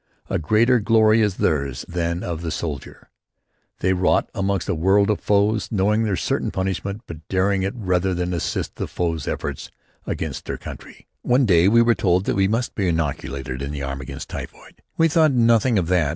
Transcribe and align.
A 0.31 0.39
greater 0.39 0.79
glory 0.79 1.21
is 1.21 1.35
theirs 1.35 1.85
than 1.87 2.21
that 2.21 2.27
of 2.27 2.41
the 2.41 2.49
soldier. 2.49 3.11
They 3.81 3.93
wrought 3.93 4.31
amongst 4.33 4.67
a 4.67 4.73
world 4.73 5.11
of 5.11 5.19
foes, 5.19 5.67
knowing 5.71 6.01
their 6.01 6.15
certain 6.15 6.49
punishment, 6.49 7.03
but 7.05 7.27
daring 7.27 7.61
it 7.61 7.75
rather 7.77 8.15
than 8.15 8.33
assist 8.33 8.77
that 8.77 8.87
foe's 8.87 9.27
efforts 9.27 9.69
against 10.07 10.45
their 10.45 10.57
country. 10.57 11.05
One 11.21 11.45
day 11.45 11.67
we 11.67 11.83
were 11.83 11.93
told 11.93 12.25
that 12.25 12.35
we 12.35 12.47
must 12.47 12.73
be 12.73 12.87
inoculated 12.87 13.61
in 13.61 13.69
the 13.69 13.83
arm 13.83 14.01
against 14.01 14.27
typhoid. 14.29 14.81
We 14.97 15.07
thought 15.07 15.33
nothing 15.33 15.77
of 15.77 15.85
that. 15.89 16.09